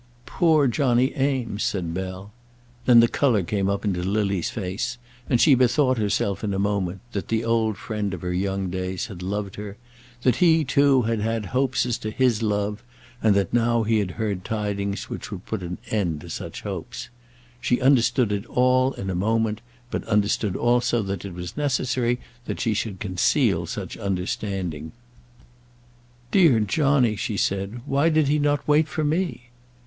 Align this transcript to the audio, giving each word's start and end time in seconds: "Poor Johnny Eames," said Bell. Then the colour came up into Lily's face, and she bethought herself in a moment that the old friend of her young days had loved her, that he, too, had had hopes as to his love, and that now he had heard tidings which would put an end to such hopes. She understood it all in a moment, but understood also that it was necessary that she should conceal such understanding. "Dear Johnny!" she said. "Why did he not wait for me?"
"Poor 0.25 0.65
Johnny 0.67 1.13
Eames," 1.15 1.61
said 1.61 1.93
Bell. 1.93 2.31
Then 2.87 3.01
the 3.01 3.07
colour 3.07 3.43
came 3.43 3.69
up 3.69 3.85
into 3.85 4.01
Lily's 4.01 4.49
face, 4.49 4.97
and 5.29 5.39
she 5.39 5.53
bethought 5.53 5.99
herself 5.99 6.43
in 6.43 6.55
a 6.55 6.57
moment 6.57 7.01
that 7.11 7.27
the 7.27 7.45
old 7.45 7.77
friend 7.77 8.11
of 8.15 8.21
her 8.23 8.33
young 8.33 8.71
days 8.71 9.05
had 9.05 9.21
loved 9.21 9.57
her, 9.57 9.77
that 10.23 10.37
he, 10.37 10.63
too, 10.63 11.03
had 11.03 11.19
had 11.19 11.45
hopes 11.45 11.85
as 11.85 11.99
to 11.99 12.09
his 12.09 12.41
love, 12.41 12.81
and 13.21 13.35
that 13.35 13.53
now 13.53 13.83
he 13.83 13.99
had 13.99 14.09
heard 14.09 14.43
tidings 14.43 15.07
which 15.07 15.29
would 15.29 15.45
put 15.45 15.61
an 15.61 15.77
end 15.91 16.21
to 16.21 16.31
such 16.31 16.61
hopes. 16.63 17.09
She 17.59 17.79
understood 17.79 18.31
it 18.31 18.47
all 18.47 18.93
in 18.93 19.07
a 19.07 19.13
moment, 19.13 19.61
but 19.91 20.03
understood 20.05 20.55
also 20.55 21.03
that 21.03 21.25
it 21.25 21.35
was 21.35 21.55
necessary 21.55 22.17
that 22.45 22.59
she 22.59 22.73
should 22.73 22.99
conceal 22.99 23.67
such 23.67 23.97
understanding. 23.97 24.93
"Dear 26.31 26.59
Johnny!" 26.59 27.15
she 27.15 27.37
said. 27.37 27.81
"Why 27.85 28.09
did 28.09 28.29
he 28.29 28.39
not 28.39 28.67
wait 28.67 28.87
for 28.87 29.03
me?" 29.03 29.51